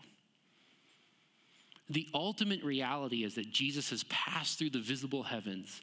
[1.88, 5.80] The ultimate reality is that Jesus has passed through the visible heavens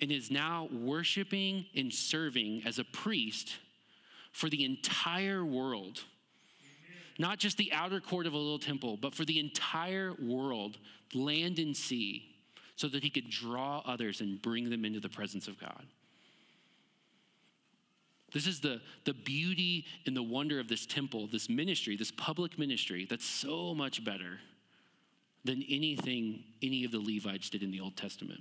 [0.00, 3.56] and is now worshiping and serving as a priest
[4.32, 6.02] for the entire world.
[7.18, 10.78] Not just the outer court of a little temple, but for the entire world,
[11.12, 12.24] land and sea,
[12.76, 15.86] so that he could draw others and bring them into the presence of God.
[18.34, 22.58] This is the, the beauty and the wonder of this temple, this ministry, this public
[22.58, 24.40] ministry that's so much better
[25.44, 28.40] than anything any of the Levites did in the Old Testament.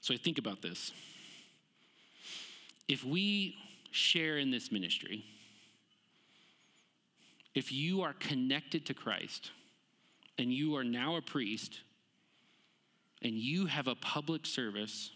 [0.00, 0.92] So I think about this.
[2.88, 3.54] If we
[3.90, 5.26] share in this ministry,
[7.54, 9.50] if you are connected to Christ
[10.38, 11.80] and you are now a priest
[13.20, 15.10] and you have a public service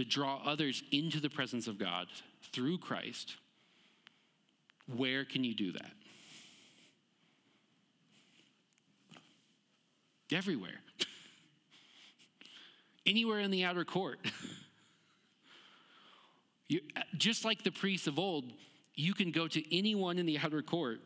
[0.00, 2.06] to draw others into the presence of God
[2.54, 3.36] through Christ,
[4.96, 5.92] where can you do that?
[10.32, 10.80] Everywhere
[13.06, 14.20] anywhere in the outer court.
[16.68, 16.80] you,
[17.18, 18.44] just like the priests of old,
[18.94, 21.00] you can go to anyone in the outer court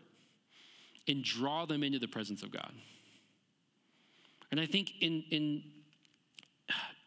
[1.09, 2.73] and draw them into the presence of God.
[4.53, 5.65] And I think in, in,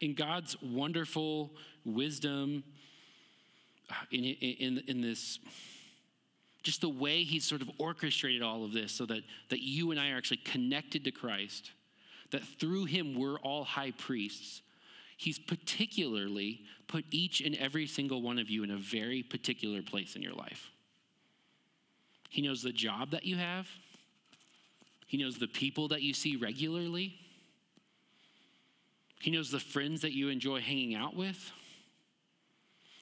[0.00, 1.50] in God's wonderful
[1.94, 2.62] wisdom,
[3.90, 5.38] uh, in, in, in this,
[6.62, 9.98] just the way He's sort of orchestrated all of this so that, that you and
[9.98, 11.72] I are actually connected to Christ,
[12.30, 14.62] that through Him we're all high priests
[15.18, 20.14] He's particularly put each and every single one of you in a very particular place
[20.14, 20.70] in your life.
[22.30, 23.66] He knows the job that you have,
[25.06, 27.16] He knows the people that you see regularly,
[29.20, 31.50] He knows the friends that you enjoy hanging out with.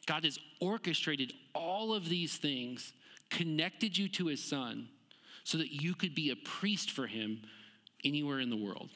[0.06, 2.92] God has orchestrated all of these things,
[3.28, 4.88] connected you to His Son,
[5.44, 7.42] so that you could be a priest for Him
[8.04, 8.88] anywhere in the world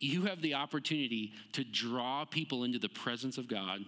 [0.00, 3.84] you have the opportunity to draw people into the presence of God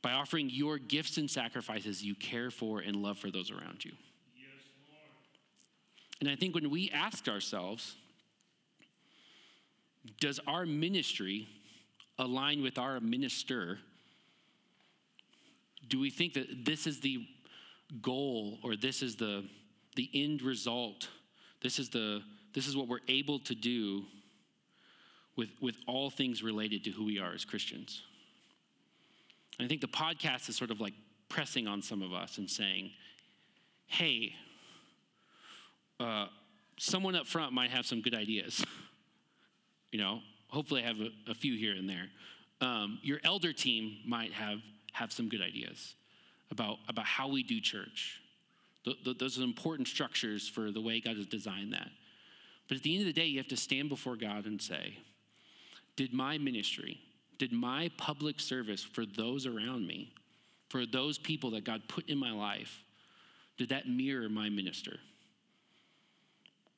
[0.00, 3.92] by offering your gifts and sacrifices you care for and love for those around you.
[4.34, 4.46] Yes,
[6.20, 7.94] and I think when we ask ourselves,
[10.20, 11.48] does our ministry
[12.18, 13.78] align with our minister?
[15.88, 17.26] Do we think that this is the
[18.00, 19.44] goal or this is the,
[19.96, 21.08] the end result?
[21.62, 22.22] This is, the,
[22.54, 24.04] this is what we're able to do
[25.36, 28.02] with, with all things related to who we are as Christians.
[29.58, 30.94] And I think the podcast is sort of like
[31.28, 32.90] pressing on some of us and saying,
[33.86, 34.34] hey,
[36.00, 36.26] uh,
[36.78, 38.64] someone up front might have some good ideas.
[39.92, 40.20] you know,
[40.52, 42.08] hopefully I have a, a few here and there.
[42.60, 44.58] Um, your elder team might have,
[44.92, 45.94] have some good ideas
[46.50, 48.20] about, about how we do church.
[48.84, 51.88] Th- th- those are important structures for the way God has designed that.
[52.68, 54.98] But at the end of the day, you have to stand before God and say,
[55.96, 57.00] did my ministry,
[57.38, 60.12] did my public service for those around me,
[60.68, 62.82] for those people that God put in my life,
[63.58, 65.00] did that mirror my minister?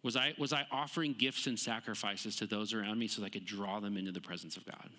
[0.04, 3.30] Was I, was I offering gifts and sacrifices to those around me so that I
[3.30, 4.90] could draw them into the presence of God?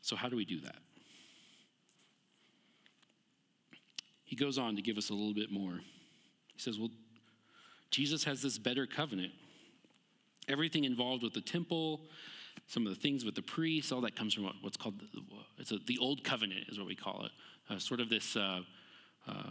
[0.00, 0.76] So, how do we do that?
[4.24, 5.80] He goes on to give us a little bit more.
[6.54, 6.90] He says, Well,
[7.90, 9.32] Jesus has this better covenant.
[10.48, 12.02] Everything involved with the temple,
[12.68, 15.06] some of the things with the priests, all that comes from what's called the,
[15.58, 17.32] it's a, the old covenant, is what we call it.
[17.68, 18.60] Uh, sort of this, uh,
[19.28, 19.50] uh,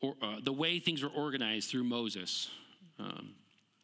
[0.00, 2.48] or, uh, the way things were organized through Moses.
[2.98, 3.34] Um,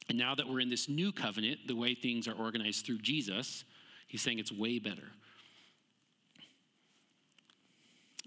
[0.09, 3.65] and now that we're in this new covenant, the way things are organized through Jesus,
[4.07, 5.09] he's saying it's way better.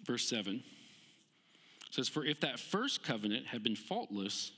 [0.06, 0.64] Verse 7
[1.92, 4.52] says, For if that first covenant had been faultless,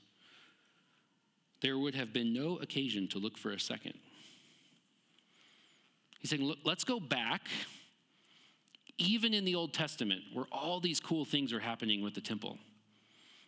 [1.60, 3.94] there would have been no occasion to look for a second.
[6.18, 7.42] He's saying, look, let's go back,
[8.98, 12.58] even in the Old Testament, where all these cool things are happening with the temple.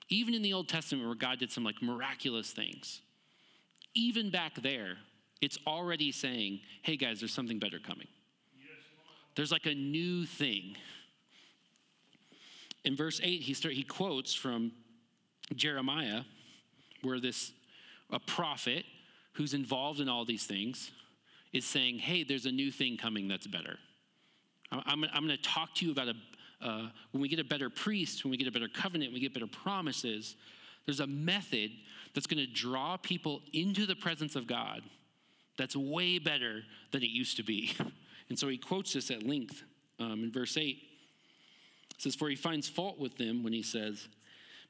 [0.09, 3.01] Even in the Old Testament, where God did some like miraculous things,
[3.95, 4.97] even back there,
[5.41, 8.09] it's already saying, hey guys, there's something better coming.
[9.37, 10.77] There's like a new thing.
[12.85, 14.73] In verse 8, he, start, he quotes from
[15.55, 16.23] Jeremiah,
[17.03, 17.53] where this
[18.11, 18.85] a prophet
[19.33, 20.91] who's involved in all these things
[21.53, 23.79] is saying, hey, there's a new thing coming that's better.
[24.71, 26.15] I'm, I'm going to talk to you about a,
[26.65, 29.35] uh, when we get a better priest, when we get a better covenant, we get
[29.35, 30.35] better promises,
[30.87, 31.71] there's a method
[32.15, 34.83] that's going to draw people into the presence of God
[35.59, 37.75] that's way better than it used to be.
[38.31, 39.63] And so he quotes this at length
[40.01, 40.79] um, in verse 8.
[41.95, 44.09] It says, For he finds fault with them when he says,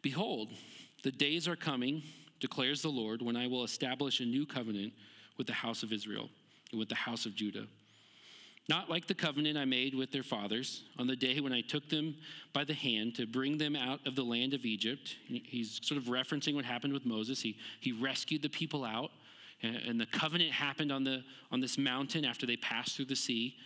[0.03, 0.51] Behold,
[1.05, 2.03] the days are coming,
[2.41, 4.93] declares the Lord, when I will establish a new covenant
[5.39, 6.29] with the house of Israel
[6.73, 7.69] and with the house of Judah
[8.69, 11.89] not like the covenant I made with their fathers on the day when I took
[11.89, 12.15] them
[12.53, 15.17] by the hand to bring them out of the land of Egypt.
[15.27, 17.43] He's sort of referencing what happened with Moses.
[17.43, 19.11] He, he rescued the people out,
[19.63, 21.23] and the covenant happened on, the,
[21.53, 23.57] on this mountain after they passed through the sea,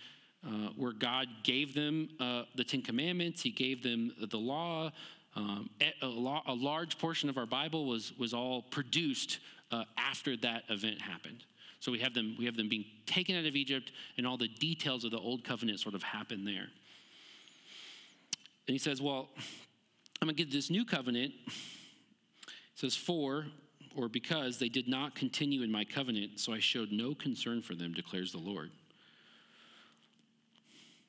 [0.45, 4.91] uh, where God gave them uh, the Ten Commandments, He gave them the law.
[5.35, 9.39] Um, a, a large portion of our Bible was, was all produced
[9.71, 11.43] uh, after that event happened.
[11.79, 14.47] So we have them, we have them being taken out of Egypt, and all the
[14.47, 16.67] details of the old covenant sort of happen there.
[18.67, 19.29] And he says, Well,
[20.21, 21.33] I'm going to give this new covenant.
[21.47, 23.45] It says, For
[23.95, 27.75] or because they did not continue in my covenant, so I showed no concern for
[27.75, 28.71] them, declares the Lord.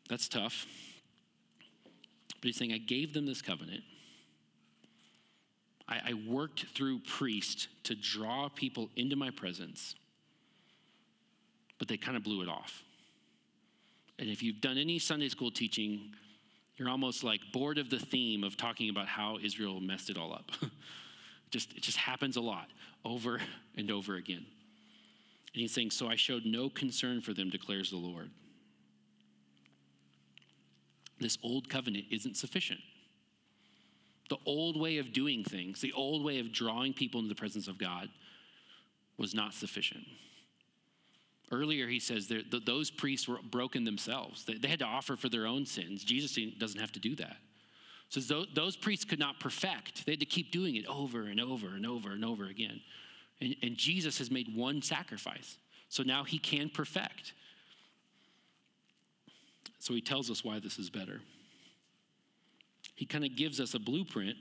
[0.08, 0.66] That's tough.
[2.40, 3.82] But he's saying, I gave them this covenant.
[5.88, 9.94] I, I worked through priests to draw people into my presence
[11.80, 12.84] but they kind of blew it off.
[14.20, 16.14] And if you've done any Sunday school teaching,
[16.76, 20.32] you're almost like bored of the theme of talking about how Israel messed it all
[20.32, 20.52] up.
[21.50, 22.68] just, it just happens a lot
[23.04, 23.40] over
[23.76, 24.44] and over again.
[25.54, 28.30] And he's saying, So I showed no concern for them, declares the Lord.
[31.18, 32.80] This old covenant isn't sufficient.
[34.28, 37.68] The old way of doing things, the old way of drawing people into the presence
[37.68, 38.10] of God,
[39.16, 40.04] was not sufficient.
[41.52, 44.44] Earlier, he says that those priests were broken themselves.
[44.44, 46.04] They had to offer for their own sins.
[46.04, 47.36] Jesus doesn't have to do that.
[48.08, 50.06] So those priests could not perfect.
[50.06, 52.80] They had to keep doing it over and over and over and over again.
[53.40, 55.58] And, and Jesus has made one sacrifice.
[55.88, 57.34] So now he can perfect.
[59.78, 61.20] So he tells us why this is better.
[62.94, 64.36] He kind of gives us a blueprint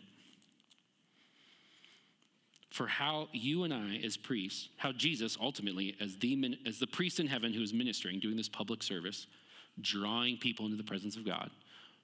[2.70, 7.20] for how you and I, as priests, how Jesus ultimately, as the, as the priest
[7.20, 9.28] in heaven who is ministering, doing this public service,
[9.82, 11.50] drawing people into the presence of God,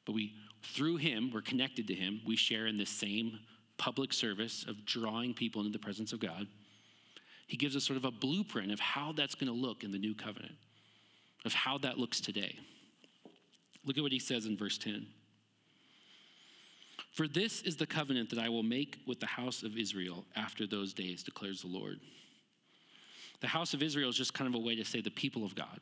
[0.06, 3.40] but we, through him, we're connected to him, we share in this same
[3.78, 6.48] public service of drawing people into the presence of God.
[7.48, 10.00] He gives us sort of a blueprint of how that's going to look in the
[10.00, 10.56] new covenant,
[11.44, 12.58] of how that looks today.
[13.86, 15.06] Look at what he says in verse 10.
[17.16, 20.68] For this is the covenant that I will make with the house of Israel after
[20.68, 22.02] those days, declares the Lord.
[23.40, 25.56] The house of Israel is just kind of a way to say the people of
[25.56, 25.80] God.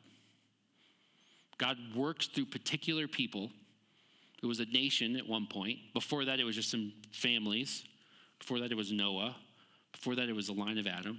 [1.58, 3.50] God works through particular people.
[4.44, 5.78] It was a nation at one point.
[5.92, 7.84] Before that, it was just some families.
[8.38, 9.34] Before that, it was Noah.
[9.90, 11.18] Before that, it was the line of Adam.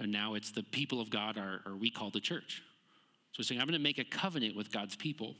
[0.00, 2.60] And now it's the people of God, or we call the church.
[3.30, 5.36] So saying, I'm going to make a covenant with God's people.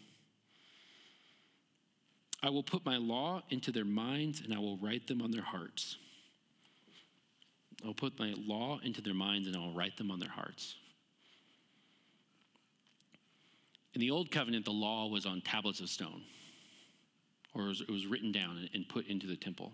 [2.43, 5.43] I will put my law into their minds and I will write them on their
[5.43, 5.97] hearts.
[7.85, 10.77] I'll put my law into their minds and I will write them on their hearts.
[13.95, 16.23] In the Old Covenant, the law was on tablets of stone,
[17.55, 19.73] or it was, written down and put into the temple.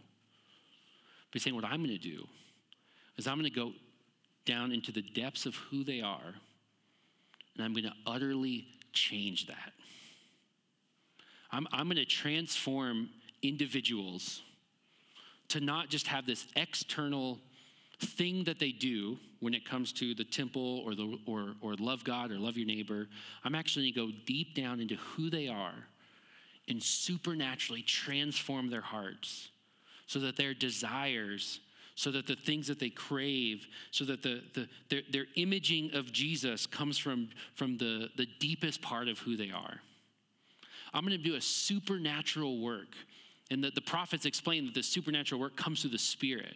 [1.30, 2.26] But he's saying, What I'm going to do
[3.16, 3.72] is I'm going to go
[4.44, 6.34] down into the depths of who they are,
[7.54, 9.72] and I'm going to utterly change that.
[11.52, 13.10] I'm, I'm going to transform
[13.42, 14.42] individuals
[15.48, 17.38] to not just have this external
[18.00, 22.04] thing that they do when it comes to the temple or, the, or, or love
[22.04, 23.08] God or love your neighbor.
[23.44, 25.74] I'm actually going to go deep down into who they are
[26.68, 29.48] and supernaturally transform their hearts
[30.06, 31.60] so that their desires
[32.00, 36.10] so that the things that they crave, so that the, the, their, their imaging of
[36.10, 39.82] Jesus comes from, from the, the deepest part of who they are.
[40.92, 42.94] I'm going to do a supernatural work.
[43.50, 46.54] And the, the prophets explain that the supernatural work comes through the Spirit.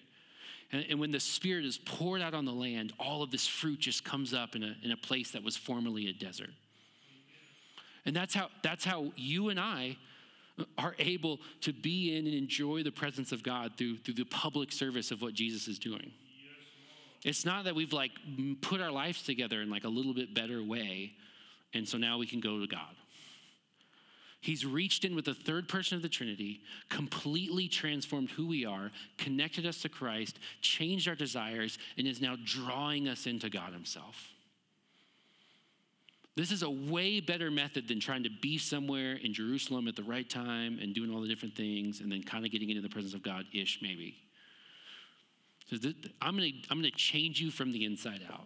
[0.73, 3.81] And, and, when the Spirit is poured out on the land, all of this fruit
[3.81, 6.51] just comes up in a, in a place that was formerly a desert.
[8.07, 9.97] And that's how, that's how you and I
[10.79, 14.71] are able to be in and enjoy the presence of God through, through the public
[14.73, 16.13] service of what Jesus is doing.
[17.25, 18.13] It's not that we've like
[18.61, 21.15] put our lives together in like a little bit better way,
[21.73, 22.95] and so now we can go to God.
[24.45, 28.91] He's reached in with the third person of the Trinity, completely transformed who we are,
[29.17, 34.29] connected us to Christ, changed our desires, and is now drawing us into God Himself.
[36.37, 40.03] This is a way better method than trying to be somewhere in Jerusalem at the
[40.03, 42.91] right time and doing all the different things and then kind of getting into the
[42.91, 44.15] presence of God ish, maybe.
[45.71, 45.79] So
[46.21, 48.45] I'm going to I'm going to change you from the inside out.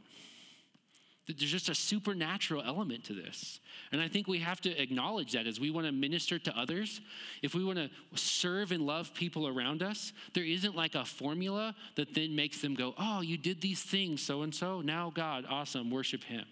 [1.28, 3.60] There's just a supernatural element to this.
[3.92, 7.02] And I think we have to acknowledge that as we want to minister to others,
[7.42, 11.74] if we want to serve and love people around us, there isn't like a formula
[11.96, 14.80] that then makes them go, oh, you did these things, so and so.
[14.80, 16.46] Now, God, awesome, worship Him.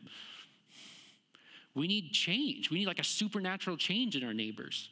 [1.74, 2.70] We need change.
[2.70, 4.90] We need like a supernatural change in our neighbors.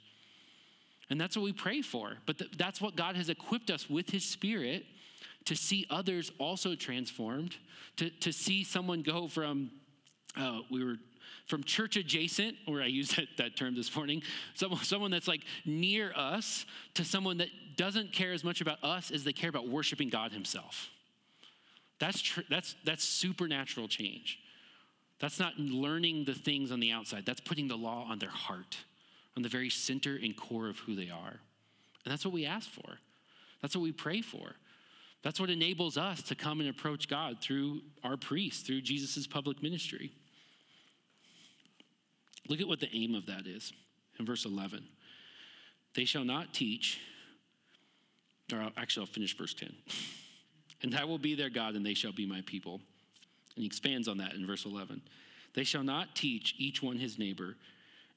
[1.11, 2.15] And that's what we pray for.
[2.25, 4.87] But th- that's what God has equipped us with His Spirit
[5.47, 7.57] to see others also transformed,
[7.97, 9.71] to, to see someone go from,
[10.37, 10.97] uh, we were
[11.47, 14.23] from church adjacent, where I used that, that term this morning,
[14.55, 19.11] someone, someone that's like near us, to someone that doesn't care as much about us
[19.11, 20.89] as they care about worshiping God Himself.
[21.99, 24.39] That's, tr- that's, that's supernatural change.
[25.21, 28.77] That's not learning the things on the outside, that's putting the law on their heart,
[29.37, 31.41] on the very center and core of who they are.
[32.05, 32.99] And that's what we ask for,
[33.63, 34.55] that's what we pray for.
[35.25, 39.63] That's what enables us to come and approach God through our priests, through Jesus' public
[39.63, 40.13] ministry.
[42.47, 43.73] Look at what the aim of that is
[44.19, 44.85] in verse 11.
[45.95, 47.01] They shall not teach,
[48.53, 49.73] or actually, I'll finish verse 10.
[50.83, 52.75] and I will be their God, and they shall be my people.
[53.55, 55.01] And he expands on that in verse 11.
[55.55, 57.57] They shall not teach each one his neighbor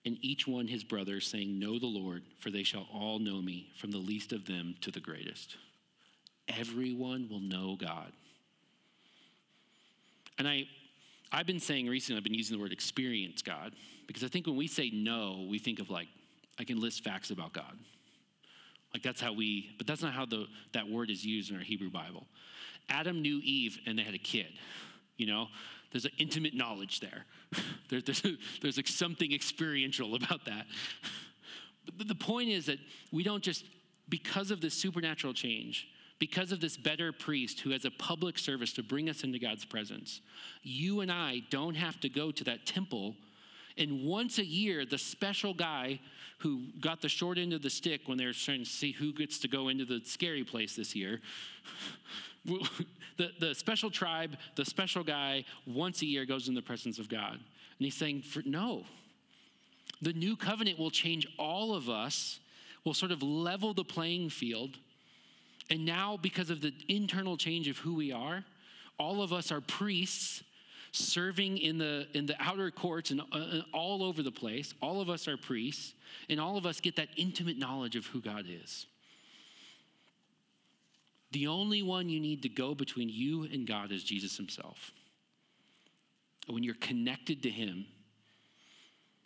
[0.05, 3.69] and each one his brother, saying, Know the Lord, for they shall all know me,
[3.77, 5.55] from the least of them to the greatest
[6.47, 8.11] everyone will know God.
[10.37, 10.67] And I,
[11.31, 13.73] I've been saying recently, I've been using the word experience God,
[14.07, 16.07] because I think when we say know, we think of like,
[16.59, 17.77] I can list facts about God.
[18.93, 21.63] Like that's how we, but that's not how the, that word is used in our
[21.63, 22.25] Hebrew Bible.
[22.89, 24.47] Adam knew Eve and they had a kid.
[25.17, 25.47] You know,
[25.91, 27.25] there's an intimate knowledge there.
[27.89, 28.23] there there's,
[28.61, 30.65] there's like something experiential about that.
[31.97, 32.79] But the point is that
[33.11, 33.65] we don't just,
[34.09, 35.87] because of this supernatural change,
[36.19, 39.65] because of this better priest who has a public service to bring us into God's
[39.65, 40.21] presence,
[40.63, 43.15] you and I don't have to go to that temple.
[43.77, 45.99] And once a year, the special guy
[46.39, 49.13] who got the short end of the stick when they were trying to see who
[49.13, 51.21] gets to go into the scary place this year,
[52.45, 57.09] the, the special tribe, the special guy, once a year goes in the presence of
[57.09, 57.33] God.
[57.33, 58.85] And he's saying, no.
[60.01, 62.39] The new covenant will change all of us,
[62.83, 64.77] will sort of level the playing field
[65.69, 68.45] and now, because of the internal change of who we are,
[68.97, 70.43] all of us are priests
[70.91, 74.73] serving in the in the outer courts and uh, all over the place.
[74.81, 75.93] All of us are priests,
[76.29, 78.85] and all of us get that intimate knowledge of who God is.
[81.31, 84.91] The only one you need to go between you and God is Jesus himself.
[86.47, 87.85] When you're connected to him,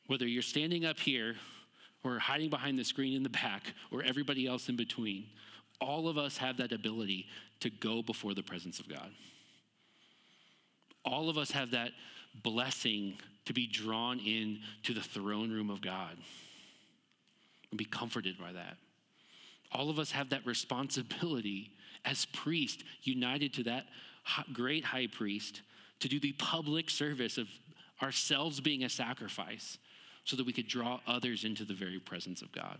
[0.07, 1.35] whether you're standing up here
[2.03, 5.25] or hiding behind the screen in the back or everybody else in between,
[5.81, 7.27] all of us have that ability
[7.59, 9.09] to go before the presence of God.
[11.03, 11.91] All of us have that
[12.43, 16.15] blessing to be drawn in to the throne room of God
[17.71, 18.77] and be comforted by that.
[19.71, 21.71] All of us have that responsibility
[22.05, 23.85] as priest, united to that
[24.53, 25.61] great high priest,
[25.99, 27.47] to do the public service of
[28.01, 29.77] ourselves being a sacrifice
[30.25, 32.77] so that we could draw others into the very presence of God.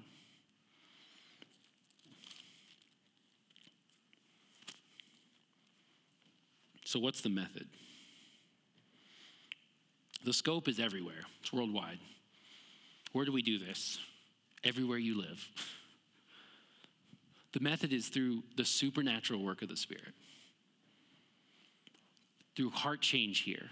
[6.91, 7.69] So, what's the method?
[10.25, 11.99] The scope is everywhere, it's worldwide.
[13.13, 13.97] Where do we do this?
[14.65, 15.47] Everywhere you live.
[17.53, 20.13] The method is through the supernatural work of the Spirit,
[22.57, 23.69] through heart change here,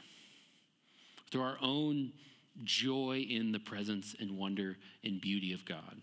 [1.30, 2.14] through our own
[2.64, 5.98] joy in the presence and wonder and beauty of God.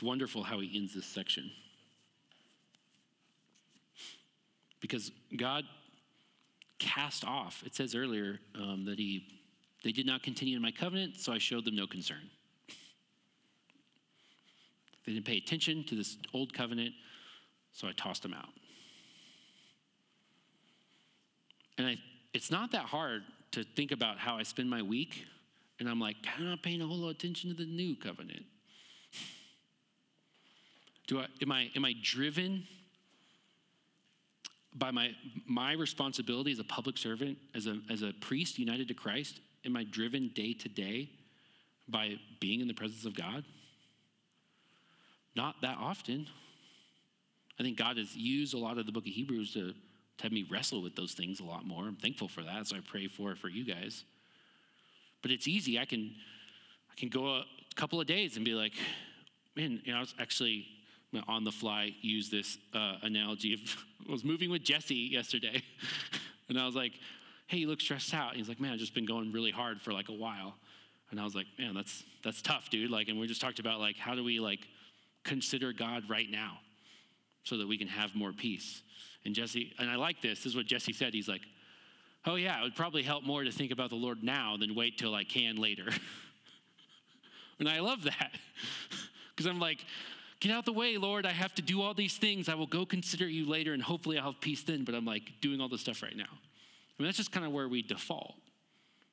[0.00, 1.50] It's wonderful how he ends this section.
[4.80, 5.64] Because God
[6.78, 9.26] cast off, it says earlier um, that he,
[9.84, 12.30] they did not continue in my covenant, so I showed them no concern.
[15.04, 16.94] They didn't pay attention to this old covenant,
[17.74, 18.48] so I tossed them out.
[21.76, 21.96] And I,
[22.32, 23.20] it's not that hard
[23.50, 25.26] to think about how I spend my week,
[25.78, 28.46] and I'm like, I'm not paying a whole lot of attention to the new covenant.
[31.10, 32.68] Do I, am, I, am I driven
[34.72, 35.10] by my,
[35.44, 39.40] my responsibility as a public servant, as a, as a priest united to Christ?
[39.66, 41.10] Am I driven day to day
[41.88, 43.44] by being in the presence of God?
[45.34, 46.28] Not that often.
[47.58, 50.30] I think God has used a lot of the book of Hebrews to, to have
[50.30, 51.88] me wrestle with those things a lot more.
[51.88, 54.04] I'm thankful for that, so I pray for it for you guys.
[55.22, 55.76] But it's easy.
[55.76, 56.12] I can
[56.88, 57.44] I can go a
[57.74, 58.74] couple of days and be like,
[59.56, 60.66] man, you know, I was actually
[61.26, 63.60] on the fly use this uh, analogy
[64.08, 65.62] I was moving with Jesse yesterday,
[66.48, 66.92] and I was like,
[67.46, 68.30] hey, you look stressed out.
[68.30, 70.54] And he's like, man, I've just been going really hard for like a while.
[71.10, 72.90] And I was like, man, that's that's tough, dude.
[72.90, 74.60] Like, and we just talked about like how do we like
[75.24, 76.58] consider God right now
[77.44, 78.82] so that we can have more peace.
[79.24, 81.12] And Jesse, and I like this, this is what Jesse said.
[81.12, 81.42] He's like,
[82.26, 84.98] oh yeah, it would probably help more to think about the Lord now than wait
[84.98, 85.88] till I can later.
[87.58, 88.30] and I love that.
[89.34, 89.84] Because I'm like,
[90.40, 91.26] get out the way, Lord.
[91.26, 92.48] I have to do all these things.
[92.48, 94.84] I will go consider you later and hopefully I'll have peace then.
[94.84, 96.24] But I'm like doing all this stuff right now.
[96.24, 98.34] I mean, that's just kind of where we default.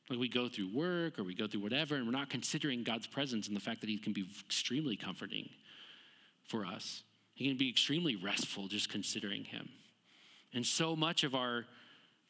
[0.09, 3.07] Like we go through work or we go through whatever, and we're not considering God's
[3.07, 5.49] presence and the fact that He can be extremely comforting
[6.47, 7.03] for us.
[7.35, 9.69] He can be extremely restful just considering Him.
[10.53, 11.65] And so much of our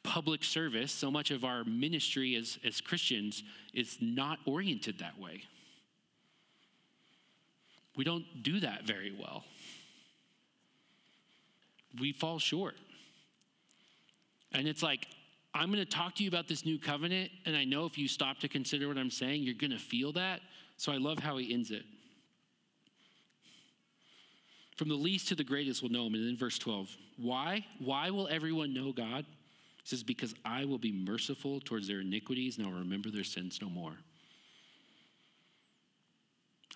[0.03, 3.43] public service, so much of our ministry as, as Christians
[3.73, 5.43] is not oriented that way.
[7.97, 9.43] We don't do that very well.
[11.99, 12.75] We fall short.
[14.53, 15.07] And it's like,
[15.53, 18.07] I'm going to talk to you about this new covenant, and I know if you
[18.07, 20.41] stop to consider what I'm saying, you're going to feel that.
[20.77, 21.83] So I love how he ends it.
[24.75, 26.13] From the least to the greatest will know him.
[26.13, 26.95] And then verse 12.
[27.17, 27.65] Why?
[27.79, 29.25] Why will everyone know God?
[29.81, 33.59] He says, Because I will be merciful towards their iniquities, and I'll remember their sins
[33.59, 33.93] no more.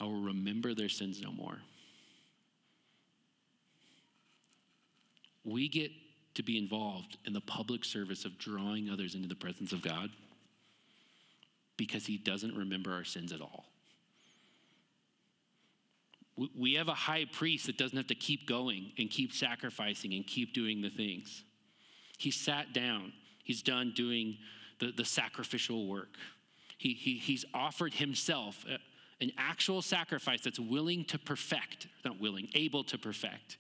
[0.02, 1.60] I will remember their sins no more.
[5.46, 5.92] We get
[6.34, 10.10] to be involved in the public service of drawing others into the presence of God
[11.78, 13.66] because He doesn't remember our sins at all.
[16.58, 20.26] We have a high priest that doesn't have to keep going and keep sacrificing and
[20.26, 21.44] keep doing the things.
[22.18, 24.38] He sat down, he's done doing
[24.80, 26.16] the, the sacrificial work.
[26.80, 28.78] He, he, he's offered himself uh,
[29.22, 33.58] an actual sacrifice that's willing to perfect, not willing, able to perfect.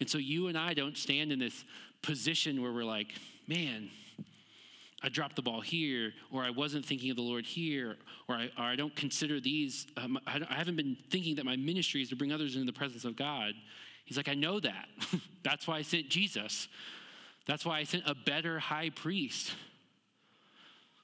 [0.00, 1.64] And so you and I don't stand in this
[2.02, 3.14] position where we're like,
[3.48, 3.88] man,
[5.02, 7.96] I dropped the ball here, or I wasn't thinking of the Lord here,
[8.28, 11.56] or I, or I don't consider these, um, I, I haven't been thinking that my
[11.56, 13.54] ministry is to bring others into the presence of God.
[14.04, 14.88] He's like, I know that.
[15.42, 16.68] That's why I sent Jesus.
[17.46, 19.52] That's why I sent a better high priest.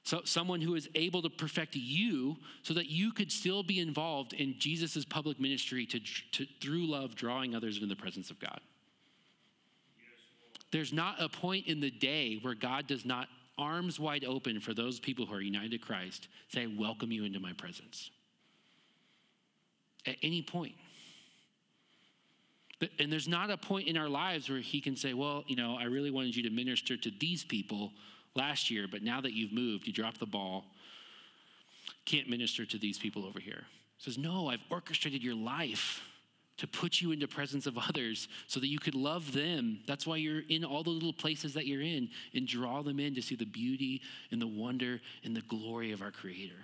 [0.05, 4.33] So, someone who is able to perfect you so that you could still be involved
[4.33, 5.99] in Jesus' public ministry to,
[6.33, 8.59] to, through love, drawing others into the presence of God.
[10.71, 14.73] There's not a point in the day where God does not arms wide open for
[14.73, 18.09] those people who are united to Christ, say, welcome you into my presence.
[20.05, 20.73] At any point.
[22.99, 25.77] And there's not a point in our lives where he can say, Well, you know,
[25.79, 27.93] I really wanted you to minister to these people
[28.35, 30.65] last year, but now that you've moved, you dropped the ball,
[32.05, 33.63] can't minister to these people over here.
[33.97, 36.01] He says, No, I've orchestrated your life
[36.57, 39.79] to put you into the presence of others so that you could love them.
[39.87, 43.15] That's why you're in all the little places that you're in and draw them in
[43.15, 46.59] to see the beauty and the wonder and the glory of our Creator.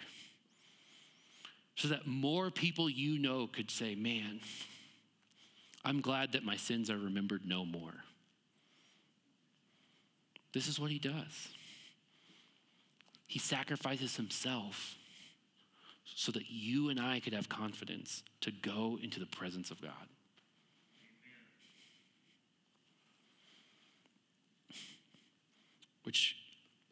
[1.75, 4.41] So that more people you know could say, Man,
[5.85, 7.93] I'm glad that my sins are remembered no more.
[10.53, 11.49] This is what he does.
[13.29, 14.95] He sacrifices himself
[16.15, 19.91] so that you and I could have confidence to go into the presence of God.
[26.01, 26.37] Which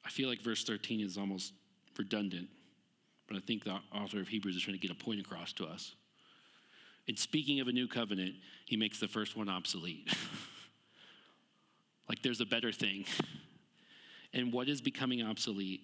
[0.06, 1.54] I feel like verse 13 is almost
[1.98, 2.50] redundant,
[3.28, 5.66] but I think the author of Hebrews is trying to get a point across to
[5.66, 5.96] us.
[7.08, 8.36] In speaking of a new covenant,
[8.68, 10.14] he makes the first one obsolete.
[12.08, 13.06] like there's a better thing.
[14.34, 15.82] And what is becoming obsolete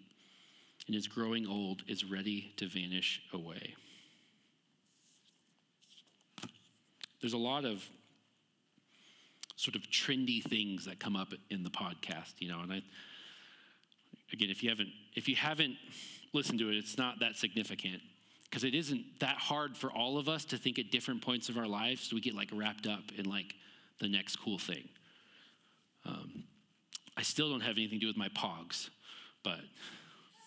[0.88, 3.76] and is growing old is ready to vanish away.
[7.22, 7.88] There's a lot of
[9.56, 12.82] sort of trendy things that come up in the podcast, you know, and I
[14.34, 15.76] again, if you haven't if you haven't
[16.34, 18.02] listened to it, it's not that significant
[18.50, 21.58] because it isn't that hard for all of us to think at different points of
[21.58, 23.56] our lives so we get like wrapped up in like
[24.00, 24.90] the next cool thing.
[26.06, 26.44] Um,
[27.16, 28.90] I still don't have anything to do with my pogs.
[29.44, 29.60] but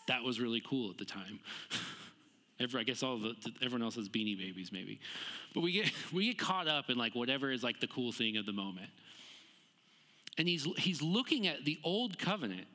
[0.07, 1.41] that was really cool at the time.
[2.59, 4.99] Every, I guess all the everyone else has beanie babies maybe,
[5.55, 8.39] but we get we get caught up in like whatever is like the cool thing
[8.39, 8.89] of the moment.
[10.39, 12.67] And he's he's looking at the old covenant,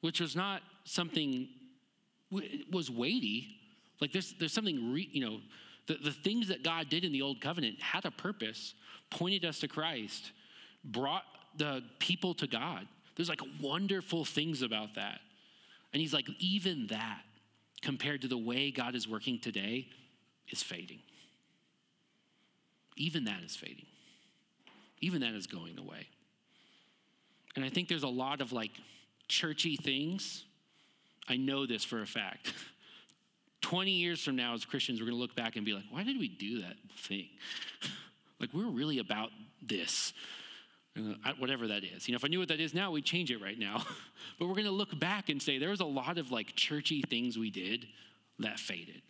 [0.00, 1.48] which was not something
[2.72, 3.48] was weighty.
[4.00, 5.40] Like there's there's something re, you know
[5.86, 8.74] the, the things that God did in the old covenant had a purpose,
[9.10, 10.32] pointed us to Christ,
[10.84, 11.24] brought
[11.56, 12.86] the people to God.
[13.14, 15.20] There's like wonderful things about that.
[15.92, 17.22] And he's like, even that,
[17.82, 19.88] compared to the way God is working today,
[20.50, 21.00] is fading.
[22.96, 23.86] Even that is fading.
[25.00, 26.08] Even that is going away.
[27.54, 28.72] And I think there's a lot of like
[29.28, 30.44] churchy things.
[31.28, 32.52] I know this for a fact.
[33.62, 36.04] 20 years from now, as Christians, we're going to look back and be like, why
[36.04, 37.28] did we do that thing?
[38.40, 39.30] like, we're really about
[39.60, 40.12] this.
[40.96, 42.08] Uh, whatever that is.
[42.08, 43.84] You know, if I knew what that is now, we'd change it right now.
[44.38, 47.02] but we're going to look back and say there was a lot of like churchy
[47.02, 47.86] things we did
[48.38, 49.02] that faded.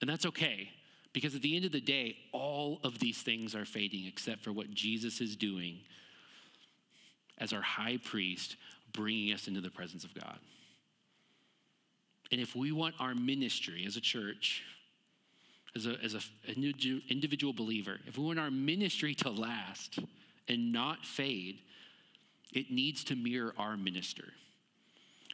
[0.00, 0.70] And that's okay
[1.12, 4.52] because at the end of the day, all of these things are fading except for
[4.52, 5.78] what Jesus is doing
[7.38, 8.56] as our high priest,
[8.92, 10.38] bringing us into the presence of God.
[12.32, 14.64] And if we want our ministry as a church,
[15.76, 16.20] as a, as a
[17.08, 20.00] individual believer, if we want our ministry to last
[20.48, 21.58] and not fade,
[22.52, 24.24] it needs to mirror our minister.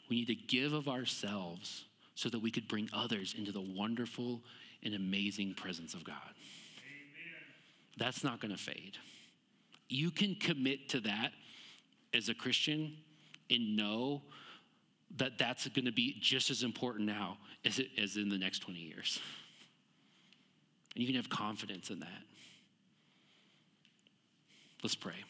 [0.08, 1.84] We need to give of ourselves
[2.14, 4.40] so that we could bring others into the wonderful
[4.82, 6.16] and amazing presence of God.
[6.26, 7.42] Amen.
[7.96, 8.96] That's not going to fade.
[9.88, 11.32] You can commit to that
[12.14, 12.96] as a Christian
[13.50, 14.22] and know
[15.16, 18.61] that that's going to be just as important now as it is in the next
[18.61, 19.20] 20 years.
[20.94, 22.22] And you can have confidence in that.
[24.83, 25.24] Let's pray.